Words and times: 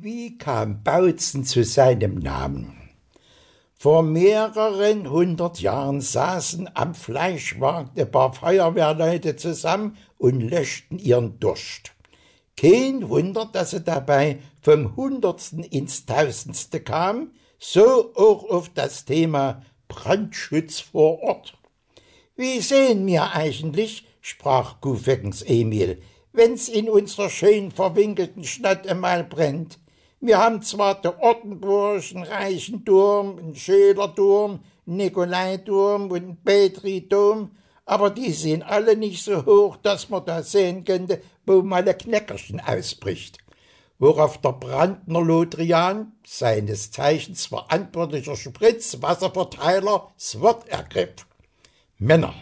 Wie 0.00 0.38
kam 0.38 0.84
Bautzen 0.84 1.44
zu 1.44 1.64
seinem 1.64 2.20
Namen? 2.20 2.88
Vor 3.76 4.04
mehreren 4.04 5.10
hundert 5.10 5.60
Jahren 5.60 6.00
saßen 6.00 6.70
am 6.76 6.94
Fleischmarkt 6.94 7.98
ein 7.98 8.08
paar 8.08 8.32
Feuerwehrleute 8.32 9.34
zusammen 9.34 9.96
und 10.16 10.40
löschten 10.40 11.00
ihren 11.00 11.40
Durst. 11.40 11.96
Kein 12.56 13.08
Wunder, 13.08 13.50
dass 13.52 13.72
sie 13.72 13.80
dabei 13.80 14.38
vom 14.62 14.94
Hundertsten 14.94 15.64
ins 15.64 16.06
Tausendste 16.06 16.78
kam, 16.78 17.32
so 17.58 18.14
auch 18.14 18.48
auf 18.48 18.68
das 18.68 19.04
Thema 19.04 19.64
Brandschutz 19.88 20.78
vor 20.78 21.20
Ort. 21.24 21.58
Wie 22.36 22.60
sehen 22.60 23.04
wir 23.04 23.32
eigentlich, 23.32 24.06
sprach 24.20 24.80
Kuhfeckens 24.80 25.42
Emil, 25.42 26.00
wenn's 26.32 26.68
in 26.68 26.88
unserer 26.88 27.30
schön 27.30 27.72
verwinkelten 27.72 28.44
Stadt 28.44 28.86
einmal 28.86 29.24
brennt? 29.24 29.80
Wir 30.20 30.38
haben 30.38 30.62
zwar 30.62 31.00
den 31.00 31.12
Ortenburg, 31.20 32.02
einen 32.12 32.24
Reichenturm, 32.24 33.38
einen 33.38 33.54
Schölerturm, 33.54 34.60
einen 34.84 34.96
Nikolaiturm 34.96 36.10
und 36.10 36.16
einen 36.16 36.42
Petridom, 36.42 37.52
aber 37.86 38.10
die 38.10 38.32
sind 38.32 38.64
alle 38.64 38.96
nicht 38.96 39.22
so 39.22 39.46
hoch, 39.46 39.76
dass 39.76 40.08
man 40.08 40.24
da 40.26 40.42
sehen 40.42 40.84
könnte, 40.84 41.22
wo 41.46 41.62
mal 41.62 41.88
ein 41.88 41.96
Knäckerchen 41.96 42.58
ausbricht. 42.58 43.38
Worauf 44.00 44.38
der 44.38 44.52
Brandner 44.52 45.22
Lodrian, 45.22 46.12
seines 46.26 46.90
Zeichens 46.90 47.46
verantwortlicher 47.46 48.36
Spritzwasserverteiler, 48.36 50.12
das 50.16 50.40
Wort 50.40 50.68
ergriff. 50.68 51.26
Männer, 51.98 52.34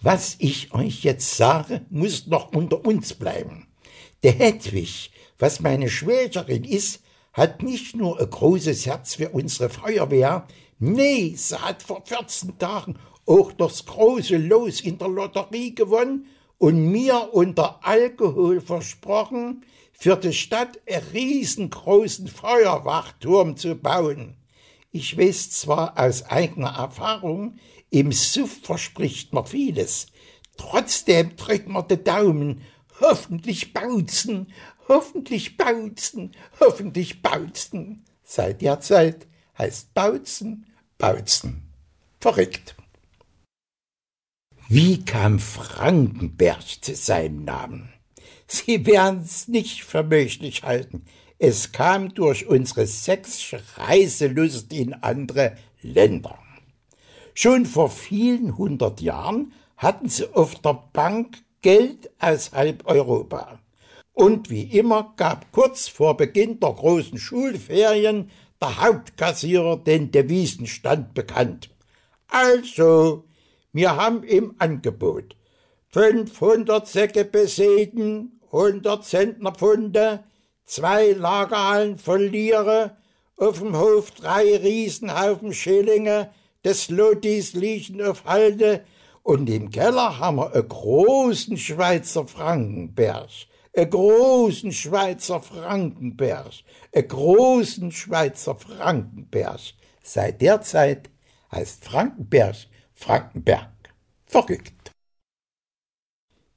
was 0.00 0.34
ich 0.40 0.74
euch 0.74 1.04
jetzt 1.04 1.36
sage, 1.36 1.86
muss 1.90 2.26
noch 2.26 2.52
unter 2.52 2.84
uns 2.84 3.14
bleiben. 3.14 3.68
Der 4.24 4.32
Hedwig, 4.32 5.12
was 5.38 5.60
meine 5.60 5.88
Schwägerin 5.88 6.64
ist, 6.64 7.02
hat 7.32 7.62
nicht 7.62 7.94
nur 7.94 8.20
ein 8.20 8.28
großes 8.30 8.86
Herz 8.86 9.14
für 9.14 9.30
unsere 9.30 9.68
Feuerwehr, 9.68 10.46
nee, 10.78 11.34
sie 11.36 11.60
hat 11.60 11.82
vor 11.82 12.02
14 12.04 12.58
Tagen 12.58 12.98
auch 13.26 13.52
das 13.52 13.84
große 13.86 14.36
Los 14.36 14.80
in 14.80 14.98
der 14.98 15.08
Lotterie 15.08 15.74
gewonnen 15.74 16.26
und 16.58 16.90
mir 16.90 17.30
unter 17.32 17.80
Alkohol 17.86 18.60
versprochen, 18.60 19.64
für 19.92 20.16
die 20.16 20.32
Stadt 20.32 20.80
einen 20.88 21.06
riesengroßen 21.12 22.28
Feuerwachturm 22.28 23.56
zu 23.56 23.74
bauen. 23.74 24.36
Ich 24.92 25.18
weiß 25.18 25.50
zwar 25.50 25.98
aus 25.98 26.22
eigener 26.24 26.76
Erfahrung, 26.76 27.56
im 27.90 28.12
Suff 28.12 28.60
verspricht 28.62 29.32
man 29.32 29.46
vieles. 29.46 30.06
Trotzdem 30.56 31.36
drückt 31.36 31.68
man 31.68 31.88
den 31.88 32.04
Daumen. 32.04 32.62
Hoffentlich 33.00 33.72
bautzen, 33.72 34.52
hoffentlich 34.88 35.56
bautzen, 35.56 36.32
hoffentlich 36.60 37.22
bautzen. 37.22 38.04
Seit 38.24 38.62
der 38.62 38.80
Zeit 38.80 39.26
heißt 39.56 39.94
bautzen, 39.94 40.66
bautzen. 40.98 41.70
Verrückt. 42.20 42.74
Wie 44.68 45.04
kam 45.04 45.38
Frankenberg 45.38 46.62
zu 46.82 46.94
seinem 46.94 47.44
Namen? 47.44 47.92
Sie 48.46 48.84
werden's 48.86 49.48
nicht 49.48 49.84
für 49.84 50.02
möglich 50.02 50.62
halten. 50.62 51.04
Es 51.38 51.72
kam 51.72 52.12
durch 52.14 52.46
unsere 52.46 52.86
sächsische 52.86 53.62
Reiselust 53.76 54.72
in 54.72 54.94
andere 54.94 55.56
Länder. 55.80 56.38
Schon 57.34 57.66
vor 57.66 57.90
vielen 57.90 58.56
hundert 58.56 59.00
Jahren 59.00 59.52
hatten 59.76 60.08
sie 60.08 60.26
auf 60.34 60.56
der 60.56 60.82
Bank 60.92 61.38
Geld 61.62 62.10
aus 62.18 62.52
halb 62.52 62.86
Europa. 62.86 63.60
Und 64.18 64.50
wie 64.50 64.64
immer 64.64 65.12
gab 65.16 65.52
kurz 65.52 65.86
vor 65.86 66.16
Beginn 66.16 66.58
der 66.58 66.72
großen 66.72 67.18
Schulferien 67.18 68.32
der 68.60 68.82
Hauptkassierer 68.82 69.76
den 69.76 70.10
Devisenstand 70.10 71.14
bekannt. 71.14 71.70
Also, 72.26 73.26
wir 73.72 73.94
haben 73.94 74.24
im 74.24 74.56
Angebot 74.58 75.36
500 75.90 76.88
Säcke 76.88 77.24
Beseden, 77.24 78.40
100 78.46 79.04
Zentnerpfunde, 79.04 80.24
zwei 80.64 81.12
Lagerhallen 81.12 81.96
voll 81.96 82.24
Liere, 82.24 82.96
auf 83.36 83.60
dem 83.60 83.78
Hof 83.78 84.10
drei 84.10 84.56
Riesenhaufen 84.56 85.54
Schillinge, 85.54 86.30
des 86.64 86.90
Lotis 86.90 87.52
liegen 87.52 88.02
auf 88.02 88.24
Halde, 88.24 88.82
und 89.22 89.48
im 89.48 89.70
Keller 89.70 90.18
haben 90.18 90.38
wir 90.38 90.52
einen 90.52 90.68
großen 90.68 91.56
Schweizer 91.56 92.26
Frankenberg, 92.26 93.28
einen 93.78 93.90
großen 93.90 94.72
Schweizer 94.72 95.40
Frankenberg, 95.40 96.52
einen 96.94 97.08
großen 97.08 97.92
Schweizer 97.92 98.56
Frankenberg. 98.56 99.60
Seit 100.02 100.40
der 100.40 100.60
Zeit 100.62 101.10
heißt 101.52 101.84
Frankenberg 101.84 102.56
Frankenberg. 102.94 103.70
Verrückt. 104.26 104.92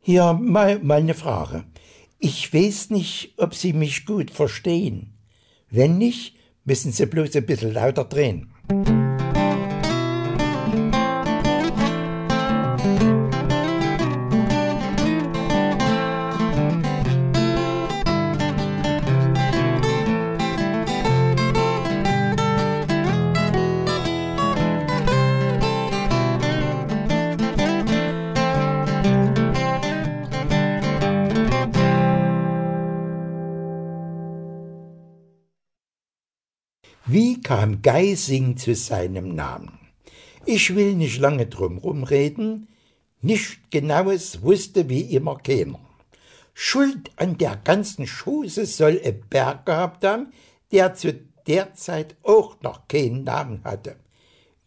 Hier 0.00 0.32
mal, 0.34 0.80
mal 0.80 1.00
eine 1.00 1.14
Frage. 1.14 1.64
Ich 2.18 2.52
weiß 2.52 2.90
nicht, 2.90 3.34
ob 3.38 3.54
Sie 3.54 3.72
mich 3.72 4.06
gut 4.06 4.30
verstehen. 4.30 5.16
Wenn 5.70 5.98
nicht, 5.98 6.36
müssen 6.64 6.92
Sie 6.92 7.06
bloß 7.06 7.36
ein 7.36 7.46
bisschen 7.46 7.72
lauter 7.72 8.04
drehen. 8.04 8.52
Wie 37.06 37.42
kam 37.42 37.82
Geising 37.82 38.56
zu 38.56 38.74
seinem 38.74 39.34
Namen? 39.34 39.78
Ich 40.46 40.74
will 40.74 40.94
nicht 40.94 41.18
lange 41.18 41.44
drum 41.44 41.76
rumreden, 41.76 42.68
nicht 43.20 43.70
genaues 43.70 44.40
wusste 44.40 44.88
wie 44.88 45.02
immer 45.02 45.36
keiner. 45.36 45.80
Schuld 46.54 47.10
an 47.16 47.36
der 47.36 47.56
ganzen 47.56 48.06
Schuse 48.06 48.64
soll 48.64 48.98
ein 49.04 49.20
Berg 49.28 49.66
gehabt 49.66 50.02
haben, 50.02 50.32
der 50.72 50.94
zu 50.94 51.12
der 51.46 51.74
Zeit 51.74 52.16
auch 52.22 52.62
noch 52.62 52.88
keinen 52.88 53.24
Namen 53.24 53.62
hatte. 53.64 53.96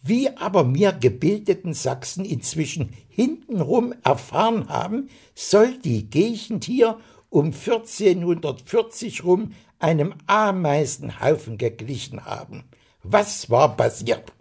Wie 0.03 0.29
aber 0.37 0.75
wir 0.75 0.91
gebildeten 0.91 1.73
Sachsen 1.73 2.23
inzwischen 2.23 2.93
hintenrum 3.09 3.95
erfahren 4.03 4.69
haben, 4.69 5.09
soll 5.33 5.75
die 5.79 6.07
Gegend 6.07 6.65
hier 6.65 6.99
um 7.29 7.47
1440 7.47 9.23
rum 9.23 9.53
einem 9.79 10.13
Ameisenhaufen 10.27 11.57
geglichen 11.57 12.25
haben. 12.25 12.63
Was 13.03 13.49
war 13.49 13.75
passiert? 13.75 14.33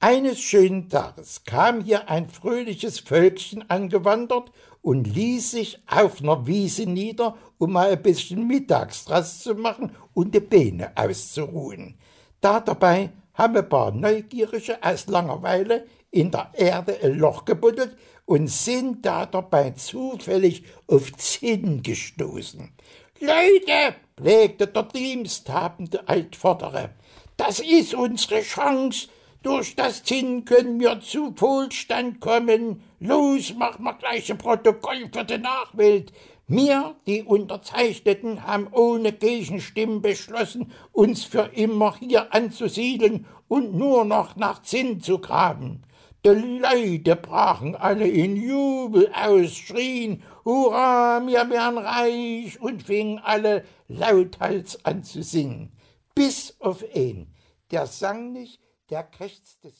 Eines 0.00 0.40
schönen 0.40 0.88
Tages 0.88 1.44
kam 1.44 1.84
hier 1.84 2.08
ein 2.08 2.28
fröhliches 2.28 2.98
Völkchen 2.98 3.70
angewandert 3.70 4.50
und 4.80 5.06
ließ 5.06 5.52
sich 5.52 5.80
auf 5.86 6.20
einer 6.20 6.46
Wiese 6.46 6.86
nieder, 6.86 7.36
um 7.58 7.72
mal 7.72 7.92
ein 7.92 8.02
bisschen 8.02 8.46
Mittagsrast 8.48 9.42
zu 9.44 9.54
machen 9.54 9.92
und 10.12 10.34
die 10.34 10.40
Beine 10.40 10.90
auszuruhen. 10.96 11.94
Da 12.40 12.58
dabei 12.58 13.10
haben 13.34 13.56
ein 13.56 13.68
paar 13.68 13.92
Neugierige 13.92 14.78
aus 14.82 15.06
Langeweile 15.06 15.86
in 16.10 16.30
der 16.30 16.50
Erde 16.54 16.98
ein 17.02 17.18
Loch 17.18 17.44
gebuddelt 17.44 17.96
und 18.26 18.48
sind 18.48 19.04
da 19.04 19.26
dabei 19.26 19.70
zufällig 19.70 20.64
auf 20.86 21.12
Zinn 21.16 21.82
gestoßen. 21.82 22.72
Leute, 23.20 23.94
pflegte 24.16 24.66
der 24.66 24.82
diensthabende 24.84 26.06
Altvordere, 26.08 26.90
das 27.36 27.60
ist 27.60 27.94
unsere 27.94 28.42
Chance. 28.42 29.08
Durch 29.42 29.74
das 29.74 30.04
Zinn 30.04 30.44
können 30.44 30.78
wir 30.78 31.00
zu 31.00 31.34
Wohlstand 31.40 32.20
kommen. 32.20 32.80
Los, 33.00 33.52
mach 33.58 33.80
mal 33.80 33.94
gleich 33.94 34.30
ein 34.30 34.38
Protokoll 34.38 35.10
für 35.12 35.24
die 35.24 35.38
Nachwelt. 35.38 36.12
Wir, 36.46 36.94
die 37.08 37.24
Unterzeichneten, 37.24 38.46
haben 38.46 38.68
ohne 38.70 39.12
Gegenstimmen 39.12 40.00
beschlossen, 40.00 40.70
uns 40.92 41.24
für 41.24 41.50
immer 41.54 41.96
hier 41.98 42.32
anzusiedeln 42.32 43.26
und 43.48 43.74
nur 43.74 44.04
noch 44.04 44.36
nach 44.36 44.62
Zinn 44.62 45.00
zu 45.00 45.18
graben. 45.18 45.82
Die 46.24 46.28
Leute 46.28 47.16
brachen 47.16 47.74
alle 47.74 48.06
in 48.06 48.36
Jubel 48.36 49.10
aus, 49.12 49.56
schrien, 49.56 50.22
Hurra, 50.44 51.20
wir 51.26 51.50
werden 51.50 51.78
reich 51.78 52.60
und 52.60 52.84
fingen 52.84 53.18
alle 53.18 53.64
lauthals 53.88 54.84
an 54.84 55.02
zu 55.02 55.24
singen. 55.24 55.72
Bis 56.14 56.54
auf 56.60 56.84
einen, 56.94 57.34
der 57.72 57.88
sang 57.88 58.32
nicht, 58.32 58.61
der 58.92 59.04
krächzte. 59.04 59.72